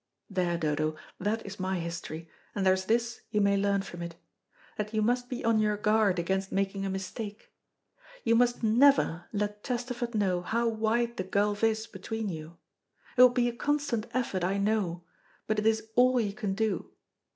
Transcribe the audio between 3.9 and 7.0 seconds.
it, that you must be on your guard against making a